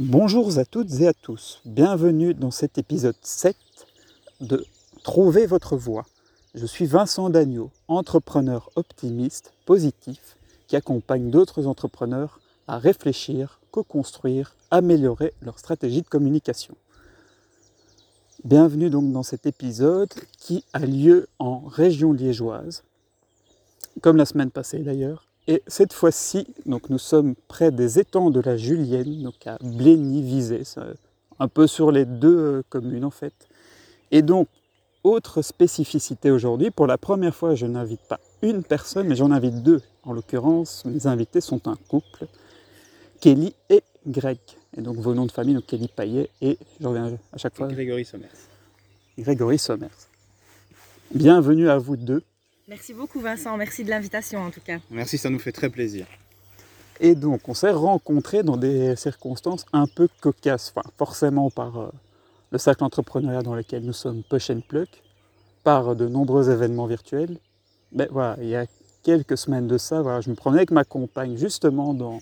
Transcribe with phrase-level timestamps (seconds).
[0.00, 3.54] Bonjour à toutes et à tous, bienvenue dans cet épisode 7
[4.40, 4.66] de
[5.04, 6.04] Trouver votre voie.
[6.52, 10.36] Je suis Vincent Dagneau, entrepreneur optimiste, positif,
[10.66, 16.74] qui accompagne d'autres entrepreneurs à réfléchir, co-construire, améliorer leur stratégie de communication.
[18.42, 22.82] Bienvenue donc dans cet épisode qui a lieu en région liégeoise,
[24.00, 28.40] comme la semaine passée d'ailleurs, et cette fois-ci, donc nous sommes près des étangs de
[28.40, 30.62] la Julienne, donc à Blény-Visé,
[31.38, 33.34] un peu sur les deux euh, communes en fait.
[34.10, 34.48] Et donc,
[35.02, 39.62] autre spécificité aujourd'hui, pour la première fois, je n'invite pas une personne, mais j'en invite
[39.62, 39.82] deux.
[40.02, 42.26] En l'occurrence, mes invités sont un couple,
[43.20, 44.38] Kelly et Greg.
[44.76, 47.68] Et donc vos noms de famille, donc Kelly Payet et, je reviens à chaque fois,
[47.68, 48.28] Grégory Sommers.
[49.18, 50.08] Grégory Sommers.
[51.14, 52.22] Bienvenue à vous deux.
[52.68, 54.78] Merci beaucoup Vincent, merci de l'invitation en tout cas.
[54.90, 56.06] Merci, ça nous fait très plaisir.
[57.00, 61.90] Et donc, on s'est rencontrés dans des circonstances un peu cocasses, enfin, forcément par euh,
[62.52, 64.88] le cercle entrepreneuriat dans lequel nous sommes Push and Pluck,
[65.64, 67.38] par de nombreux événements virtuels.
[67.92, 68.66] Mais voilà, il y a
[69.02, 72.20] quelques semaines de ça, voilà, je me prenais avec ma compagne justement dans,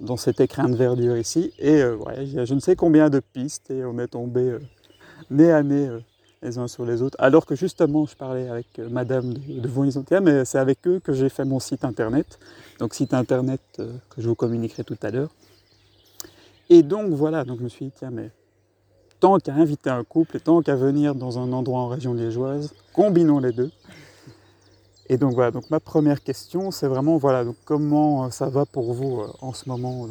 [0.00, 2.76] dans cet écrin de verdure ici, et euh, ouais, il y a je ne sais
[2.76, 4.60] combien de pistes, et on est tombé euh,
[5.30, 6.00] nez à nez euh,
[6.44, 9.68] les uns sur les autres, alors que justement je parlais avec euh, madame de, de
[9.68, 12.38] Vaughan-Isontière, mais c'est avec eux que j'ai fait mon site internet,
[12.78, 15.30] donc site internet euh, que je vous communiquerai tout à l'heure.
[16.70, 18.30] Et donc voilà, donc je me suis dit, tiens, mais
[19.20, 22.72] tant qu'à inviter un couple et tant qu'à venir dans un endroit en région liégeoise,
[22.92, 23.70] combinons les deux.
[25.08, 28.64] Et donc voilà, donc ma première question, c'est vraiment voilà, donc comment euh, ça va
[28.66, 30.08] pour vous en ce moment au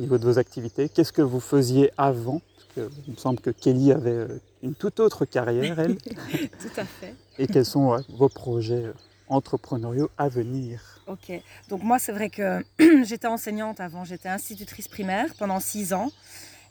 [0.00, 0.88] niveau de vos activités?
[0.88, 2.40] Qu'est-ce que vous faisiez avant
[2.74, 5.96] que, il me semble que Kelly avait euh, une toute autre carrière, elle.
[5.98, 7.14] Tout à fait.
[7.38, 8.94] et quels sont vos projets euh,
[9.28, 10.80] entrepreneuriaux à venir?
[11.06, 11.32] Ok,
[11.68, 12.64] donc moi c'est vrai que
[13.04, 16.10] j'étais enseignante avant, j'étais institutrice primaire pendant six ans.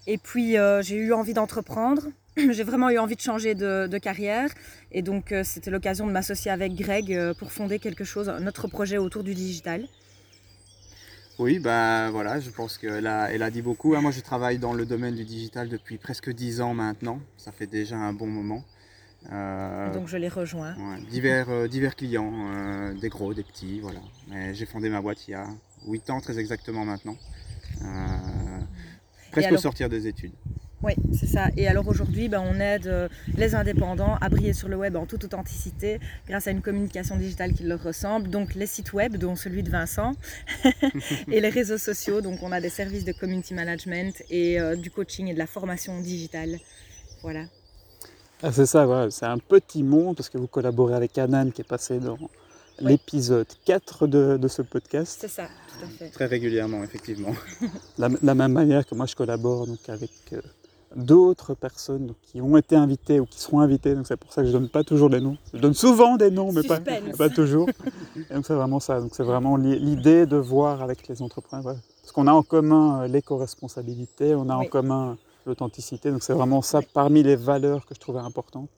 [0.08, 2.04] Et puis euh, j'ai eu envie d'entreprendre,
[2.38, 4.50] j'ai vraiment eu envie de changer de, de carrière.
[4.92, 8.98] Et donc euh, c'était l'occasion de m'associer avec Greg pour fonder quelque chose, notre projet
[8.98, 9.88] autour du digital.
[11.39, 13.95] Oui, ben voilà, je pense qu'elle a, elle a dit beaucoup.
[13.95, 14.02] hein.
[14.02, 17.20] Moi, je travaille dans le domaine du digital depuis presque 10 ans maintenant.
[17.38, 18.64] Ça fait déjà un bon moment.
[19.32, 20.76] Euh, Donc je l'ai rejoint.
[20.76, 23.99] ouais, divers, euh, divers clients, euh, des gros, des petits, voilà.
[24.30, 25.48] Mais j'ai fondé ma boîte il y a
[25.88, 27.16] 8 ans, très exactement maintenant.
[29.32, 30.33] Presque alors- au sortir des études.
[30.83, 31.48] Oui, c'est ça.
[31.55, 33.08] Et alors aujourd'hui, ben, on aide euh,
[33.38, 37.54] les indépendants à briller sur le web en toute authenticité grâce à une communication digitale
[37.54, 38.30] qui leur ressemble.
[38.30, 40.11] Donc les sites web, dont celui de Vincent,
[41.32, 42.20] et les réseaux sociaux.
[42.20, 45.48] Donc on a des services de community management et euh, du coaching et de la
[45.48, 46.58] formation digitale.
[47.21, 47.45] Voilà.
[48.42, 51.61] Ah, C'est ça, voilà, c'est un petit monde parce que vous collaborez avec Anan qui
[51.61, 52.17] est passé dans
[52.80, 55.17] l'épisode 4 de, de ce podcast.
[55.21, 56.10] C'est ça, tout à fait.
[56.10, 57.33] Très régulièrement, effectivement.
[57.98, 60.42] La, de la même manière que moi je collabore donc, avec euh,
[60.95, 64.42] d'autres personnes donc, qui ont été invitées ou qui seront invitées, donc c'est pour ça
[64.42, 65.37] que je donne pas toujours les noms.
[65.54, 67.67] Je donne souvent des noms, mais pas, toujours.
[68.30, 71.76] Et donc c'est vraiment ça, donc c'est vraiment l'i- l'idée de voir avec les entrepreneurs,
[72.02, 76.61] parce qu'on a en commun euh, l'éco-responsabilité, on a en commun l'authenticité, donc c'est vraiment
[76.61, 78.70] ça parmi les valeurs que je trouvais importantes.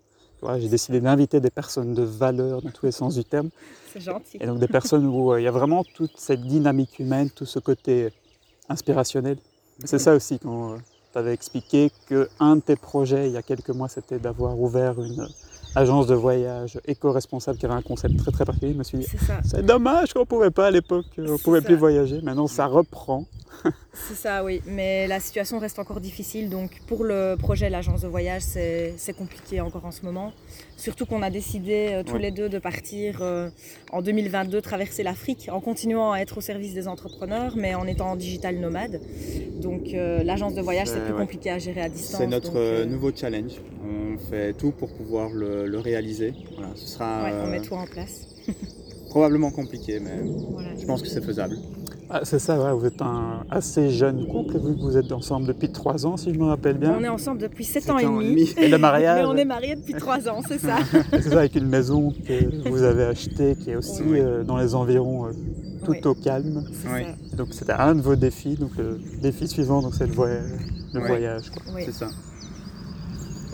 [0.41, 3.49] Voilà, J'ai décidé d'inviter des personnes de valeur dans tous les sens du terme.
[3.91, 4.37] C'est gentil.
[4.39, 7.45] Et donc des personnes où euh, il y a vraiment toute cette dynamique humaine, tout
[7.45, 8.09] ce côté
[8.69, 9.37] inspirationnel.
[9.83, 10.75] C'est ça aussi quand
[11.15, 15.01] tu avais expliqué qu'un de tes projets il y a quelques mois, c'était d'avoir ouvert
[15.01, 15.27] une euh,
[15.73, 18.73] agence de voyage éco-responsable qui avait un concept très très particulier.
[18.73, 19.07] Je me suis dit,
[19.45, 22.21] C'est dommage qu'on ne pouvait pas à l'époque, on ne pouvait plus voyager.
[22.21, 23.25] Maintenant, ça reprend.
[23.93, 24.61] C'est ça, oui.
[24.67, 26.49] Mais la situation reste encore difficile.
[26.49, 30.33] Donc, pour le projet L'Agence de voyage, c'est compliqué encore en ce moment.
[30.77, 32.19] Surtout qu'on a décidé euh, tous Ouais.
[32.19, 33.49] les deux de partir euh,
[33.91, 38.15] en 2022 traverser l'Afrique en continuant à être au service des entrepreneurs, mais en étant
[38.15, 38.99] digital nomade.
[39.61, 41.19] Donc, euh, l'agence de voyage, c'est plus ouais.
[41.19, 42.19] compliqué à gérer à distance.
[42.19, 43.53] C'est notre donc, euh, nouveau challenge.
[43.83, 46.33] On fait tout pour pouvoir le, le réaliser.
[46.55, 48.27] Voilà, ce sera ouais, on met tout en place.
[49.09, 50.11] probablement compliqué, mais
[50.51, 50.69] Voilà.
[50.77, 51.57] je pense que c'est faisable.
[52.09, 55.47] Ah, c'est ça, ouais, vous êtes un assez jeune couple, vu que vous êtes ensemble
[55.47, 56.95] depuis trois ans, si je me rappelle bien.
[56.99, 58.53] On est ensemble depuis 7 Sept ans et demi.
[58.57, 60.77] Et le mariage, Mais on est mariés depuis 3 ans, c'est ça.
[61.11, 64.19] c'est ça, avec une maison que vous avez achetée, qui est aussi Oui.
[64.19, 65.31] euh, dans les environs, euh,
[65.83, 66.01] tout Oui.
[66.05, 66.63] au calme.
[66.71, 67.03] C'est Oui.
[67.31, 67.35] ça.
[67.37, 68.55] Donc c'était un de vos défis.
[68.55, 70.43] Donc le défi suivant, donc c'est le, voyage.
[70.93, 71.49] le voyage.
[71.49, 71.61] quoi.
[71.75, 71.81] Oui.
[71.85, 72.07] C'est ça.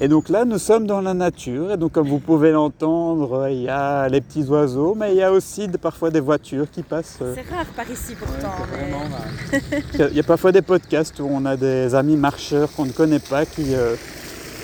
[0.03, 1.71] Et donc là, nous sommes dans la nature.
[1.71, 5.21] Et donc comme vous pouvez l'entendre, il y a les petits oiseaux, mais il y
[5.21, 7.19] a aussi de- parfois des voitures qui passent.
[7.21, 7.35] euh.
[7.35, 8.47] C'est rare par ici pourtant.
[8.47, 12.15] Ouais, mais- vraiment, bah, Il y a- parfois des podcasts où on a des amis
[12.17, 13.95] marcheurs qu'on ne connaît pas qui, euh,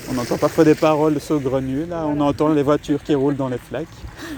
[0.09, 3.57] On entend parfois des paroles saugrenues, là, on entend les voitures qui roulent dans les
[3.57, 3.87] flaques.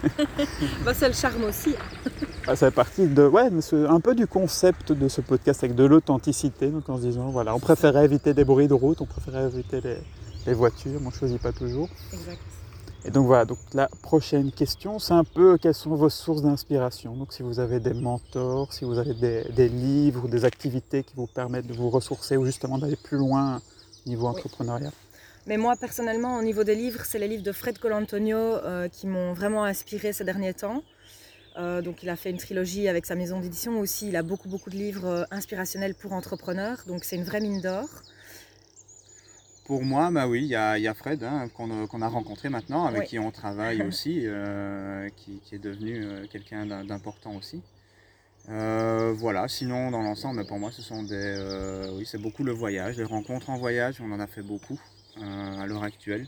[0.84, 1.75] bah, c'est le charme aussi.
[2.48, 3.50] Ah, ça fait partie de, ouais,
[3.88, 7.54] un peu du concept de ce podcast avec de l'authenticité, donc en se disant, voilà,
[7.54, 9.98] on préférait éviter des bruits de route, on préférait éviter les,
[10.45, 11.89] les voitures, on ne choisit pas toujours.
[12.13, 12.39] Exact.
[13.06, 17.15] Et donc voilà, donc la prochaine question, c'est un peu quelles sont vos sources d'inspiration.
[17.15, 21.13] Donc si vous avez des mentors, si vous avez des, livres ou des activités qui
[21.15, 23.62] vous permettent de vous ressourcer ou justement d'aller plus loin
[24.06, 24.91] niveau entrepreneuriat.
[25.47, 29.07] Mais moi personnellement, au niveau des livres, c'est les livres de Fred Colantonio euh, qui
[29.07, 30.83] m'ont vraiment inspiré ces derniers temps.
[31.57, 34.09] Euh, donc il a fait une trilogie avec sa maison d'édition aussi.
[34.09, 36.83] Il a beaucoup beaucoup de livres euh, inspirationnels pour entrepreneurs.
[36.86, 37.88] Donc c'est une vraie mine d'or.
[39.69, 43.04] Pour moi, bah oui, il y, a, Fred hein, euh, qu'on a rencontré maintenant, avec
[43.04, 47.62] qui on travaille aussi, euh, qui, est devenu euh, quelqu'un d'important aussi.
[48.48, 53.04] voilà, sinon dans l'ensemble, pour moi, ce sont des, oui, c'est beaucoup le voyage, les
[53.04, 54.80] rencontres en voyage, on en a fait beaucoup
[55.21, 56.25] à l'heure actuelle,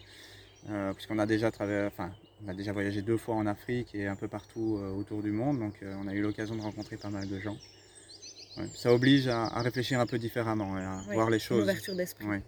[0.93, 2.11] puisqu'on a déjà enfin,
[2.45, 5.57] on a déjà voyagé deux fois en Afrique et un peu partout autour du monde,
[5.57, 7.57] donc on a eu l'occasion de rencontrer pas mal de gens.
[8.75, 11.63] ça oblige à, réfléchir un peu différemment, et à voir les choses.
[11.63, 12.43] Ouverture d'esprit.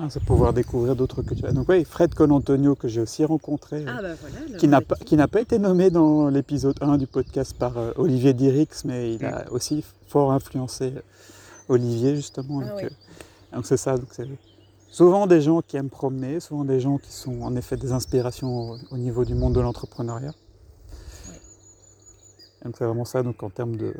[0.00, 1.52] Ah, c'est pouvoir découvrir d'autres cultures.
[1.52, 5.16] Donc oui, Fred Colantonio que j'ai aussi rencontré, ah, bah voilà, qui n'a pas, qui
[5.16, 9.24] n'a pas été nommé dans l'épisode 1 du podcast par euh, Olivier Dirix, mais il
[9.24, 9.48] a mm.
[9.50, 11.00] aussi fort influencé euh,
[11.68, 12.60] Olivier justement.
[12.64, 12.88] Ah euh,
[13.52, 13.96] donc c'est ça.
[13.96, 14.28] Donc c'est
[14.88, 18.76] souvent des gens qui aiment promener, souvent des gens qui sont en effet des inspirations
[18.92, 20.32] au, niveau du monde de l'entrepreneuriat.
[22.64, 23.24] Donc c'est vraiment ça.
[23.24, 23.94] Donc en termes de,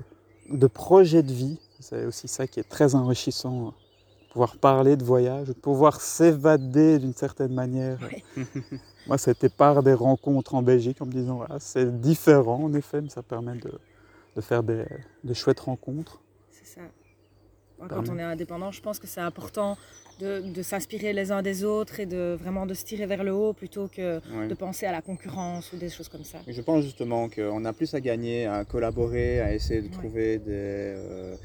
[0.48, 3.74] de projet de vie, c'est aussi ça qui est très enrichissant
[4.30, 7.98] pouvoir parler de voyage, de pouvoir s'évader d'une certaine manière.
[9.06, 13.00] Moi, c'était par des rencontres en Belgique en me disant, voilà, c'est différent en effet,
[13.00, 13.72] mais ça permet de,
[14.36, 14.84] de faire des,
[15.34, 16.20] chouettes rencontres.
[16.50, 16.80] C'est ça.
[17.88, 19.78] quand on est indépendant, je pense que c'est important
[20.20, 23.32] de, de s'inspirer les uns des autres et de vraiment de se tirer vers le
[23.32, 26.38] haut plutôt que de penser à la concurrence ou des choses comme ça.
[26.46, 30.52] Je pense justement qu'on a plus à gagner à collaborer, à essayer de trouver des...
[30.52, 31.36] Euh,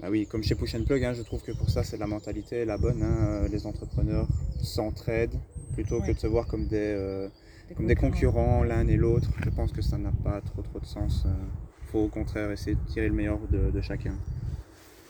[0.00, 2.06] bah oui, comme chez Push and Plug, hein, je trouve que pour ça, c'est la
[2.06, 3.02] mentalité la bonne.
[3.02, 3.46] Hein.
[3.50, 4.26] Les entrepreneurs
[4.62, 5.38] s'entraident
[5.74, 7.28] plutôt que de se voir comme des, euh,
[7.76, 9.28] comme des concurrents l'un et l'autre.
[9.44, 11.22] Je pense que ça n'a pas trop trop de sens.
[11.26, 11.92] Il euh.
[11.92, 14.14] faut au contraire essayer de tirer le meilleur de, chacun.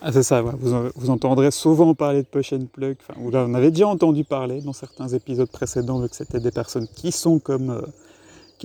[0.03, 2.97] Ah, c'est ça, vous, vous, entendrez souvent parler de Push and Plug.
[3.01, 6.51] Enfin, vous en avez déjà entendu parler dans certains épisodes précédents, vu que c'était des
[6.51, 7.71] personnes qui sont comme.
[7.71, 7.83] Euh,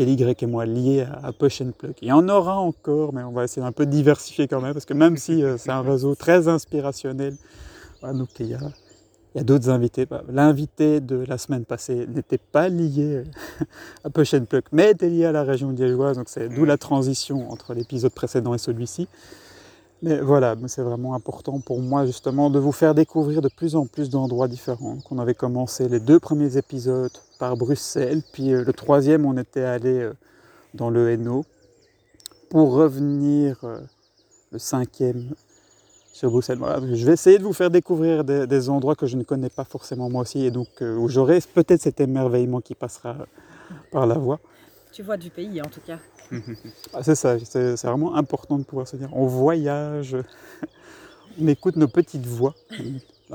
[0.04, 1.72] Y et moi liés à, Push and.
[2.02, 4.86] Il y en aura encore, mais on va essayer un peu diversifier quand même, parce
[4.86, 7.36] que même si euh, c'est un réseau très inspirationnel,
[8.04, 10.06] donc il y a, d'autres invités.
[10.06, 13.24] Bah, l'invité de la semaine passée n'était pas lié
[14.04, 16.78] à Push and Plug, mais était lié à la région liégeoise, donc c'est d'où la
[16.78, 19.08] transition entre l'épisode précédent et celui-ci.
[20.06, 23.88] Mais voilà, c'est vraiment important pour moi justement de vous faire découvrir de plus en
[23.88, 25.00] plus d'endroits différents.
[25.10, 27.10] On avait commencé les deux premiers épisodes
[27.40, 30.14] par Bruxelles, puis euh, le troisième on était allé euh,
[30.76, 31.44] dans le Hainaut
[32.52, 33.80] pour revenir euh,
[34.52, 35.34] le cinquième
[36.14, 36.60] sur Bruxelles.
[36.94, 40.08] je vais essayer de vous faire découvrir des, endroits que je ne connais pas forcément
[40.12, 43.26] moi aussi et donc où j'aurai peut-être cet émerveillement qui passera
[43.92, 44.40] par la voie.
[44.92, 45.98] Tu vois du pays en tout cas.
[46.94, 50.16] Ah, c'est ça, c'est vraiment important de pouvoir se dire on voyage,
[51.42, 52.54] on écoute nos petites voix,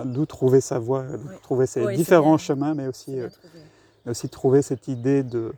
[0.04, 1.04] d'où trouver sa voie,
[1.42, 3.28] trouver ses différents chemins, mais aussi, euh,
[4.06, 5.52] aussi trouver cette idée de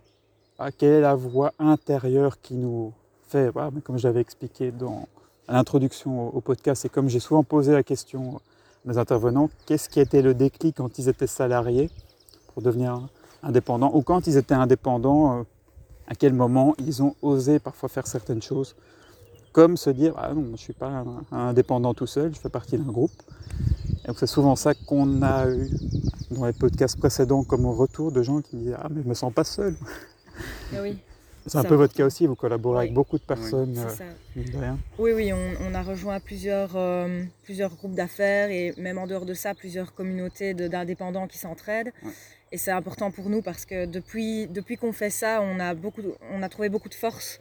[0.58, 2.92] ah, quelle est la voie intérieure qui nous
[3.28, 3.52] fait,
[3.84, 5.08] comme j'avais expliqué dans
[5.48, 10.00] l'introduction au, podcast, et comme j'ai souvent posé la question à mes intervenants, qu'est-ce qui
[10.00, 11.90] était le déclic quand ils étaient salariés
[12.52, 13.08] pour devenir
[13.42, 15.42] indépendants, ou quand ils étaient indépendants, euh,
[16.06, 18.74] à quel moment ils ont osé parfois faire certaines choses,
[19.52, 22.76] comme se dire ah non, je ne suis pas indépendant tout seul, je fais partie
[22.76, 23.12] d'un groupe.
[24.06, 25.70] Et c'est souvent ça qu'on a eu
[26.30, 29.32] dans les podcasts précédents comme retour de gens qui disent ah mais je me sens
[29.32, 29.76] pas seul.
[30.74, 31.11] Ah.
[31.46, 33.74] C'est un peu votre cas aussi, vous collaborez avec beaucoup de personnes.
[34.36, 39.06] Oui, euh, oui, oui on, a rejoint plusieurs, euh, plusieurs groupes d'affaires et même en
[39.06, 41.92] dehors de ça, plusieurs communautés d'indépendants qui s'entraident.
[42.52, 46.02] Et c'est important pour nous parce que depuis, depuis qu'on fait ça, on a, beaucoup,
[46.30, 47.40] on a trouvé beaucoup de force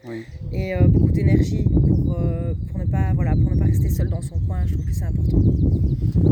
[0.54, 1.68] et euh, beaucoup d'énergie
[2.12, 4.66] pour, euh, pour, ne pas, voilà, pour ne pas rester seul dans son coin.
[4.66, 5.38] Je trouve que c'est important.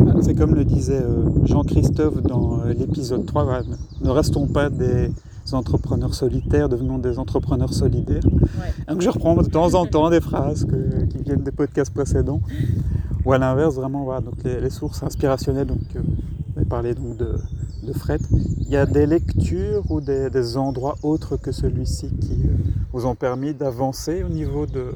[0.07, 3.61] Ah, c'est comme le disait euh, Jean-Christophe dans l'épisode 3,
[4.01, 5.11] ne restons pas des
[5.51, 8.23] entrepreneurs solitaires, devenons des entrepreneurs solidaires.
[8.87, 10.67] Donc je reprends de temps en temps des phrases
[11.09, 12.41] qui viennent des podcasts précédents.
[13.25, 15.79] Ou à l'inverse, vraiment, voilà, donc les, sources inspirationnelles, donc,
[16.55, 17.35] on parlé donc de
[17.89, 18.19] de fret.
[18.31, 22.53] Il y a des lectures ou des, endroits autres que celui-ci qui euh,
[22.93, 24.93] vous ont permis d'avancer au niveau de,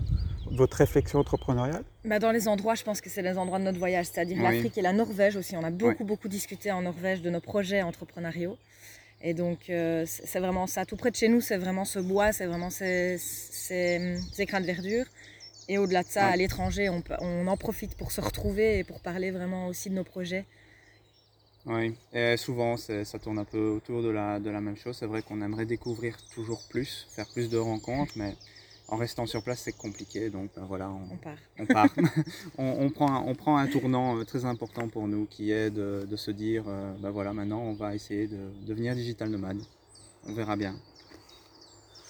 [0.54, 3.80] votre réflexion entrepreneuriale bah Dans les endroits, je pense que c'est les endroits de notre
[3.80, 5.56] voyage, c'est-à-dire l'Afrique et la Norvège aussi.
[5.58, 8.58] On a beaucoup, beaucoup discuté en Norvège de nos projets entrepreneuriaux.
[9.22, 10.86] Et donc, euh, c'est vraiment ça.
[10.86, 14.66] Tout près de chez nous, c'est vraiment ce bois, c'est vraiment ces, ces, écrins de
[14.66, 15.06] verdure.
[15.70, 19.00] Et au-delà de ça, à l'étranger, on, on, en profite pour se retrouver et pour
[19.00, 20.46] parler vraiment aussi de nos projets.
[21.66, 24.98] Oui, et souvent ça tourne un peu autour de la, de la même chose.
[25.00, 28.36] C'est vrai qu'on aimerait découvrir toujours plus, faire plus de rencontres, mais
[28.94, 30.30] en restant sur place, c'est compliqué.
[30.30, 31.38] Donc ben voilà, on, part.
[31.60, 31.90] On, part.
[32.58, 36.08] on, prend un, on prend un tournant euh, très important pour nous qui est de,
[36.10, 36.64] de se dire
[37.02, 39.62] ben voilà, maintenant on va essayer de devenir digital nomade.
[40.28, 40.76] On verra bien.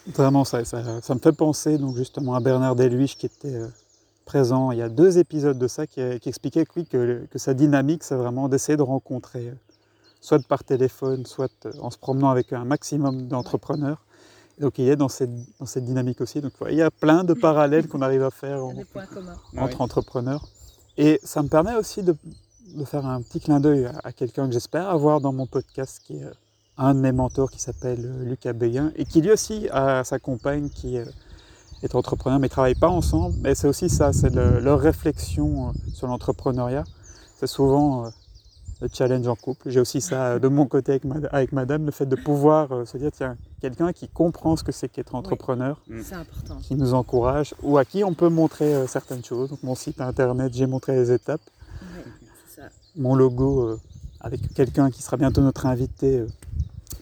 [0.07, 3.67] Vraiment, ça, ça, ça, me fait penser donc justement à Bernard Deluige qui était euh,
[4.25, 7.39] présent il y a deux épisodes de ça qui, qui expliquait que, oui, que, que,
[7.39, 9.53] sa dynamique, c'est vraiment d'essayer de rencontrer,
[10.19, 14.05] soit par téléphone, soit en se promenant avec un maximum d'entrepreneurs.
[14.59, 16.41] Donc il est dans cette, dans cette dynamique aussi.
[16.41, 18.63] Donc il y a plein de parallèles qu'on arrive à faire
[19.57, 20.47] entre entrepreneurs.
[20.97, 22.15] Et ça me permet aussi de,
[22.75, 26.17] de faire un petit clin d'œil à, quelqu'un que j'espère avoir dans mon podcast, qui
[26.17, 26.27] est
[26.77, 30.69] un de mes mentors qui s'appelle Lucas Béguin, et qui lui aussi a sa compagne
[30.69, 31.05] qui est
[31.93, 33.35] entrepreneur, mais ne travaillent pas ensemble.
[33.41, 36.83] Mais c'est aussi ça, c'est leur réflexion euh, sur l'entrepreneuriat.
[37.37, 38.09] C'est souvent
[38.83, 39.69] euh, le challenge en couple.
[39.69, 42.97] J'ai aussi ça de mon côté avec, avec, madame, le fait de pouvoir euh, se
[42.97, 46.01] dire, tiens, quelqu'un qui comprend ce que c'est qu'être entrepreneur, mm.
[46.61, 49.49] qui nous encourage, ou à qui on peut montrer euh, certaines choses.
[49.49, 51.41] Donc mon site internet, j'ai montré les étapes.
[52.47, 52.63] Ça.
[52.95, 53.79] Mon logo, euh,
[54.19, 56.25] avec quelqu'un qui sera bientôt notre invité,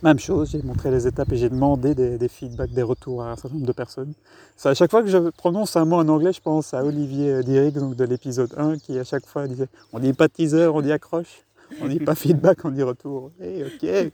[0.04, 3.36] même chose, j'ai montré les étapes et j'ai demandé des, feedbacks, des retours à un
[3.36, 4.14] certain nombre de personnes.
[4.58, 7.44] Ça, à chaque fois que je prononce un mot en anglais, je pense à Olivier
[7.44, 10.82] Dirick, donc de l'épisode 1, qui à chaque fois disait on dit pas teaser, on
[10.82, 11.44] dit accroche.
[11.80, 13.32] On dit pas feedback, on dit retour.
[13.40, 14.12] Eh, ok.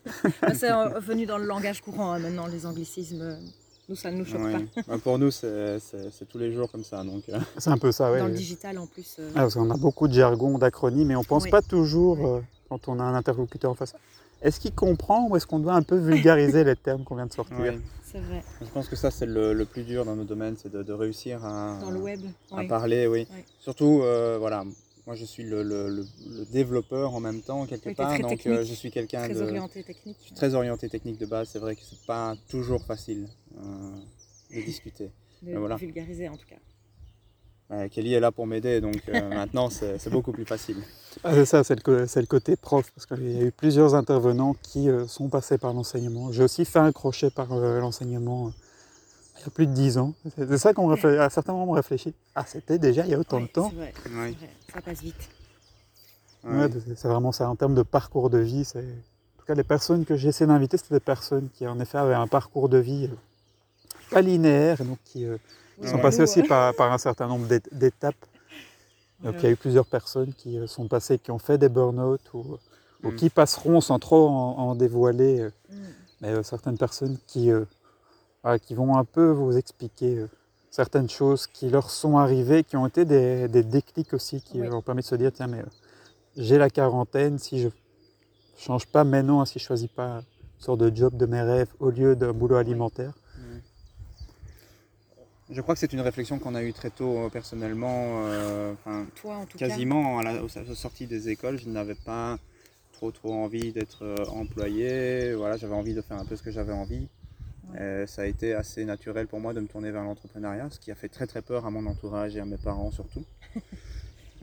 [0.53, 3.37] C'est venu dans le langage courant hein, maintenant, les anglicismes.
[3.89, 4.41] Nous, ça ne nous choque
[4.85, 4.97] pas.
[5.03, 5.79] Pour nous, c'est
[6.29, 7.03] tous les jours comme ça.
[7.03, 7.23] donc.
[7.29, 7.39] Euh.
[7.57, 8.19] C'est un peu ça, oui.
[8.19, 9.15] Dans le digital en plus.
[9.19, 9.29] Euh.
[9.33, 12.41] Ah, parce qu'on a beaucoup de jargon, d'acronymes, mais on ne pense pas toujours, euh,
[12.69, 13.95] quand on a un interlocuteur en face,
[14.41, 17.33] est-ce qu'il comprend ou est-ce qu'on doit un peu vulgariser les termes qu'on vient de
[17.33, 17.75] sortir?
[18.03, 18.43] C'est vrai.
[18.61, 21.79] Je pense que ça, c'est le, plus dur dans nos domaines, c'est de, réussir à,
[21.79, 22.19] dans le web.
[22.51, 23.25] à parler, oui.
[23.59, 24.03] Surtout,
[24.39, 24.65] voilà,
[25.07, 26.05] moi, je suis le,
[26.51, 28.19] développeur en même temps, quelque part.
[28.19, 29.33] Donc, euh, je suis quelqu'un de.
[29.33, 30.33] Très orienté technique.
[30.35, 31.47] très orienté technique de base.
[31.47, 33.91] C'est vrai que c'est pas toujours facile euh,
[34.53, 35.09] de discuter.
[35.43, 35.75] De voilà.
[35.75, 37.87] vulgariser, en tout cas.
[37.89, 40.77] Kelly est là pour m'aider, donc euh, maintenant c'est beaucoup plus facile.
[41.23, 44.55] Ah, c'est ça, c'est le, le, côté prof, parce qu'il y a eu plusieurs intervenants
[44.63, 46.31] qui sont passés par l'enseignement.
[46.31, 48.51] J'ai aussi fait un crochet par l'enseignement
[49.39, 50.13] il y a plus de 10 ans.
[50.35, 51.17] C'est ça qu'on réfléchit.
[51.17, 52.13] À certains moments, on réfléchit.
[52.35, 53.71] Ah, c'était déjà il y a autant de temps.
[53.71, 54.33] C'est vrai,
[54.73, 55.29] ça passe vite.
[56.95, 57.49] c'est vraiment ça.
[57.49, 58.79] En termes de parcours de vie, c'est.
[58.79, 61.97] En tout cas, les personnes que j'ai essayé d'inviter, c'était des personnes qui, en effet,
[61.97, 63.15] avaient un parcours de vie euh,
[64.11, 65.37] pas linéaire, donc qui euh,
[65.85, 68.25] sont passées aussi par, un certain nombre d'étapes.
[69.23, 71.69] Donc, il y a eu plusieurs personnes qui euh, sont passées, qui ont fait des
[71.69, 72.57] burn-out ou,
[73.03, 73.15] mm.
[73.15, 75.47] qui passeront sans trop en, dévoiler.
[75.69, 75.75] Mm.
[76.21, 77.51] Mais certaines personnes qui
[78.63, 80.29] qui vont un peu vous expliquer euh,
[80.71, 85.05] certaines choses qui leur sont arrivées, qui ont été des, déclics aussi, qui leur permettent
[85.05, 85.65] de se dire, tiens, mais euh,
[86.37, 87.69] j'ai la quarantaine, si je
[88.57, 91.89] change pas maintenant, si je choisis pas une sorte de job de mes rêves au
[91.89, 93.13] lieu d'un boulot alimentaire.
[95.49, 98.23] Je crois que c'est une réflexion qu'on a eue très tôt euh, personnellement.
[99.15, 100.41] Toi, en tout quasiment à la,
[100.75, 102.37] sortie des écoles, je n'avais pas
[102.91, 105.33] trop trop envie d'être employé.
[105.35, 107.07] Voilà, j'avais envie de faire un peu ce que j'avais envie.
[107.75, 110.91] Euh, ça a été assez naturel pour moi de me tourner vers l'entrepreneuriat, ce qui
[110.91, 113.25] a fait très très peur à mon entourage et à mes parents surtout.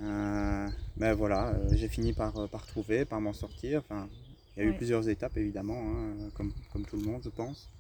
[0.02, 3.80] Euh, mais voilà, euh, j'ai fini par, par trouver, par m'en sortir.
[3.84, 4.08] Enfin,
[4.56, 7.70] il y a eu plusieurs étapes évidemment, hein, comme, comme tout le monde je pense.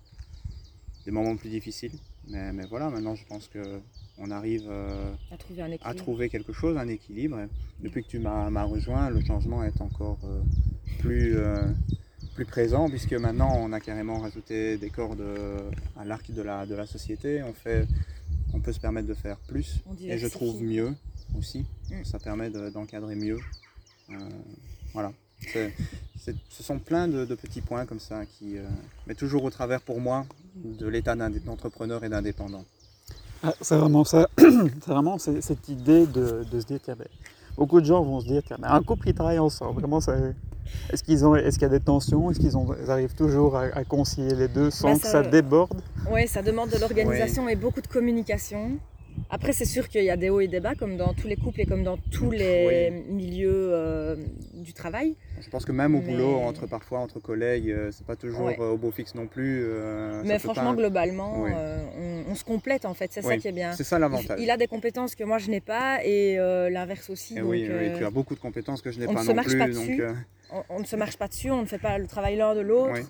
[1.04, 1.98] Des moments plus difficiles.
[2.28, 6.86] Mais, mais voilà, maintenant je pense qu'on arrive à, trouver à, trouver quelque chose, un
[6.86, 7.48] équilibre.
[7.80, 10.20] depuis que tu m'as rejoint, le changement est encore
[11.00, 11.36] plus
[12.34, 16.66] plus présent puisque maintenant on a carrément rajouté des cordes euh, à l'arc de la,
[16.66, 17.42] de la société.
[17.42, 17.86] On, fait,
[18.52, 20.92] on peut se permettre de faire plus et je trouve mieux
[21.38, 21.64] aussi.
[21.90, 22.04] Mm.
[22.04, 23.38] Ça permet d'encadrer mieux.
[24.10, 24.14] Euh,
[24.92, 25.12] voilà.
[25.40, 28.64] ce sont plein de, petits points comme ça qui, euh,
[29.06, 30.26] mais toujours au travers pour moi
[30.56, 32.64] de l'état d'entrepreneur et d'indépendant.
[33.42, 36.96] Ah, c'est vraiment ça, c'est vraiment cette idée de, de se dire, tiens,
[37.56, 40.16] beaucoup de gens vont se dire, tiens, un couple qui travaille ensemble, vraiment, ça,
[40.92, 42.30] est-ce qu'ils ont, est-ce qu'il y a des tensions?
[42.30, 45.80] Est-ce qu'ils arrivent toujours à, concilier les deux sans bah, que ça déborde?
[46.10, 48.78] Oui, ça demande de l'organisation et beaucoup de communication.
[49.30, 51.36] Après, c'est sûr qu'il y a des hauts et des bas, comme dans tous les
[51.36, 54.16] couples et comme dans tous les milieux euh,
[54.54, 55.16] du travail.
[55.40, 58.72] Je pense que même au boulot, entre parfois entre collègues, euh, c'est pas toujours euh,
[58.72, 59.66] au beau fixe non plus.
[60.24, 61.44] Mais franchement, globalement,
[62.28, 63.72] on, se complète en fait, c'est ça qui est bien.
[63.72, 64.40] C'est ça l'avantage.
[64.40, 66.36] Il a des compétences que moi je n'ai pas et
[66.70, 67.34] l'inverse aussi.
[67.34, 69.58] donc, oui, tu as beaucoup de compétences que je n'ai pas non plus.
[69.58, 70.00] Pas donc,
[70.68, 73.00] on, ne se marche pas dessus, on ne fait pas le travail l'un de l'autre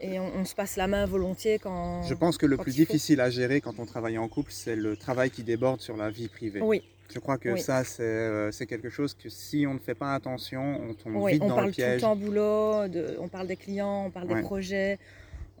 [0.00, 2.02] et on, se passe la main volontiers quand.
[2.02, 4.96] Je pense que le plus difficile à gérer quand on travaille en couple, c'est le
[4.96, 6.60] travail qui déborde sur la vie privée.
[6.60, 6.82] Oui.
[7.12, 10.80] Je crois que ça, euh, c'est quelque chose que si on ne fait pas attention,
[10.88, 12.02] on tombe vite dans le piège.
[12.02, 14.98] On parle tout le temps boulot, on parle des clients, on parle des projets,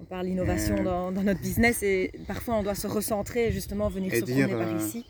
[0.00, 4.12] on parle d'innovation dans, notre business et parfois on doit se recentrer et justement venir
[4.12, 5.06] se dire, par euh, ici.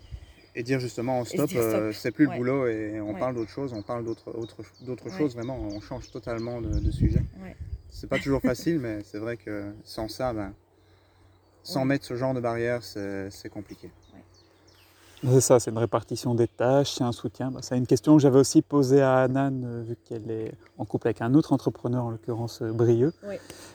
[0.54, 3.83] Et dire justement stop, euh, c'est plus le boulot et on parle d'autre chose, on
[3.83, 7.23] parle d'autres choses vraiment, on change totalement de, de sujet.
[8.06, 10.54] C'est pas toujours facile, mais c'est vrai que sans ça, ben,
[11.64, 13.90] sans mettre ce genre de barrière, c'est compliqué.
[15.25, 17.50] C'est ça, c'est une répartition des tâches, c'est un soutien.
[17.50, 20.84] Bah, c'est une question que j'avais aussi posée à Anan, euh, vu qu'elle est en
[20.84, 23.12] couple avec un autre entrepreneur, en l'occurrence euh, Brieux,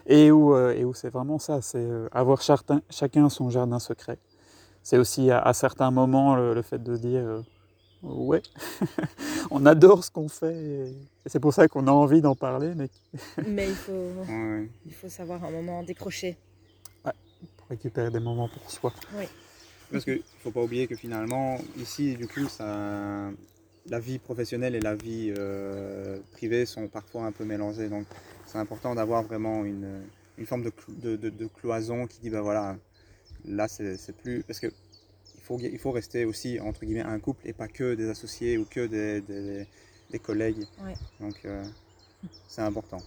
[0.07, 4.17] et où, euh, et où c'est vraiment ça, c'est avoir chacun, son jardin secret.
[4.81, 7.43] C'est aussi à, certains moments le, fait de dire
[8.03, 8.41] ouais,
[9.51, 12.73] on adore ce qu'on fait et, c'est pour ça qu'on a envie d'en parler.
[12.75, 12.89] Mais,
[13.47, 14.11] mais il, faut,
[14.85, 16.37] il faut savoir un moment décrocher.
[17.05, 17.13] Ouais,
[17.57, 18.93] pour récupérer des moments pour soi.
[19.17, 19.25] Oui.
[19.91, 23.29] Parce qu'il ne faut pas oublier que finalement, ici, du coup, ça,
[23.87, 27.89] la vie professionnelle et la vie euh, privée sont parfois un peu mélangées.
[27.89, 28.05] Donc,
[28.45, 30.01] c'est important d'avoir vraiment une,
[30.37, 30.71] une forme de,
[31.15, 32.77] de, de, cloison qui dit, ben voilà,
[33.45, 34.43] là, c'est plus...
[34.43, 34.67] Parce que
[35.61, 38.87] il faut rester aussi, entre guillemets, un couple et pas que des associés ou que
[38.87, 39.21] des,
[40.11, 40.65] des, collègues.
[41.19, 41.63] Donc, euh,
[42.47, 43.01] c'est important.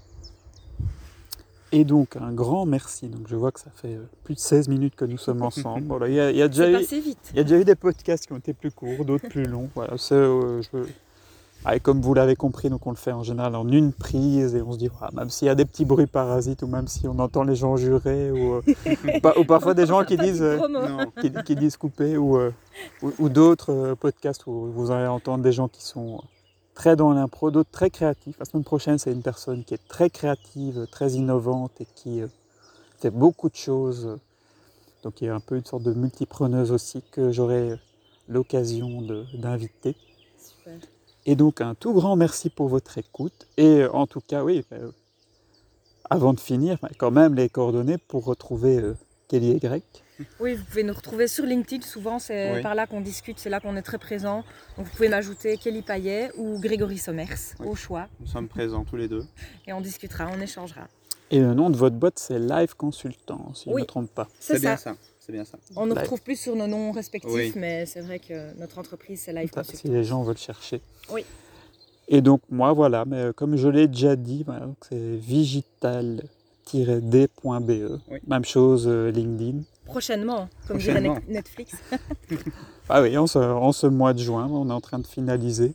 [1.73, 3.09] Et donc, un grand merci.
[3.09, 5.87] Donc, je vois que ça fait euh, plus de 16 minutes que nous sommes ensemble.
[5.87, 7.31] Voilà, il, y a, déjà eu, vite.
[7.33, 9.69] il y a déjà eu des podcasts qui ont été plus courts, d'autres plus longs.
[9.75, 10.79] Voilà, euh, je,
[11.67, 14.61] ah, comme vous l'avez compris, donc on le fait en général en une prise et
[14.61, 17.09] on se dit, ah, même s'il y a des petits bruits parasites ou même si
[17.09, 18.63] on entend les gens jurer ou, euh,
[19.39, 20.59] ou, parfois des gens qui disent, euh,
[21.47, 22.53] qui, disent couper ou, euh,
[23.19, 26.21] ou, d'autres podcasts où vous allez entendre des gens qui sont
[26.75, 28.37] très dans l'impro, d'autres très créatifs.
[28.39, 32.21] La semaine prochaine, c'est une personne qui est très créative, très innovante et qui
[32.99, 34.19] fait beaucoup de choses.
[35.03, 37.79] Donc il y a un peu une sorte de multipreneuse aussi que j'aurai
[38.29, 39.01] l'occasion
[39.35, 39.97] d'inviter.
[41.27, 43.47] Et donc un tout grand merci pour votre écoute.
[43.57, 44.91] Et euh, en tout cas, oui, euh,
[46.11, 48.95] avant de finir, quand même les coordonnées pour retrouver euh,
[49.29, 49.83] Kelly et Greg.
[50.39, 51.83] Oui, vous pouvez nous retrouver sur LinkedIn.
[51.83, 54.45] Souvent, c'est par là qu'on discute, c'est là qu'on est très présent.
[54.77, 58.07] Donc, vous pouvez m'ajouter Kelly Payet ou Grégory Sommers, au choix.
[58.21, 59.25] Nous sommes présents tous les deux.
[59.67, 60.83] Et on discutera, on échangera.
[61.33, 64.29] Et le nom de votre boîte, c'est Live Consultant, si je ne me trompe pas.
[64.39, 64.95] C'est bien ça.
[65.25, 65.59] C'est bien ça.
[65.75, 69.33] On ne retrouve plus sur nos noms respectifs, mais c'est vrai que notre entreprise, c'est
[69.33, 69.51] Live.
[69.73, 70.83] Si les gens veulent chercher.
[71.11, 71.25] Oui.
[72.09, 74.45] Et donc, moi, voilà, mais euh, comme je l'ai déjà dit,
[74.87, 78.01] c'est vigital-d.be.
[78.27, 79.61] Même chose, euh, LinkedIn.
[79.87, 81.73] Prochainement, comme dirait Netflix.
[82.91, 85.73] ah oui, en ce, mois de juin, on est en train de finaliser.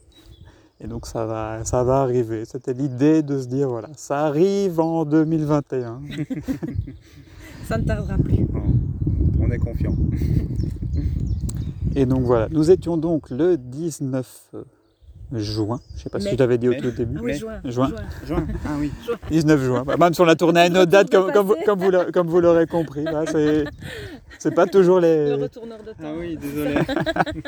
[0.81, 2.45] Et donc ça va, ça va arriver.
[2.45, 6.01] C'était l'idée de se dire, voilà, ça arrive en 2021.
[7.67, 8.47] ça ne tardera plus.
[9.49, 9.95] On est confiant.
[11.95, 14.51] Et donc voilà, nous étions donc le 19
[15.33, 15.79] juin.
[15.91, 17.17] Je ne sais pas si je l'avais dit au tout début.
[17.17, 17.59] Ah oui, juin.
[17.65, 17.91] Juin.
[18.27, 18.47] Juin.
[18.65, 18.91] Ah oui.
[19.31, 19.83] 19 juin.
[19.85, 23.03] Bah, même si on a tourné à une autre date, comme, comme, vous, l'aurez compris.
[23.03, 23.23] Là,
[24.37, 25.29] c'est, pas toujours les.
[25.29, 26.03] Le retourneur de temps.
[26.03, 26.75] Ah oui, désolé.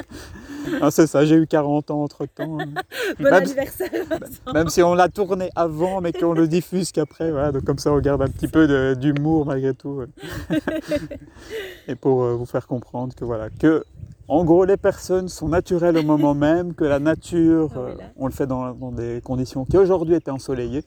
[0.81, 2.59] ah, c'est ça, j'ai eu 40 ans entre temps.
[2.59, 2.65] Hein.
[3.19, 3.89] Bon anniversaire.
[4.53, 7.31] Même si on l'a tourné avant, mais qu'on le diffuse qu'après.
[7.31, 10.03] Voilà, donc comme ça, on garde un petit peu d'humour malgré tout.
[11.87, 13.83] Et pour euh, vous faire comprendre que voilà, que
[14.31, 18.27] en gros, les personnes sont naturelles au moment même, que la nature, ah euh, on
[18.27, 20.85] le fait dans, des conditions qui aujourd'hui étaient ensoleillées.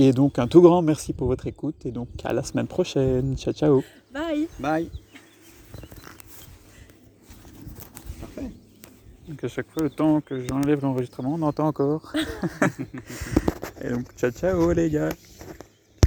[0.00, 3.36] Et donc, un tout grand merci pour votre écoute et donc à la semaine prochaine.
[3.36, 3.82] Ciao, ciao.
[4.12, 4.46] Bye.
[4.60, 4.88] Bye.
[8.20, 8.52] Parfait.
[9.26, 12.12] Donc, à chaque fois, le temps que j'enlève l'enregistrement, on entend encore.
[13.82, 15.08] et donc, ciao, ciao les gars.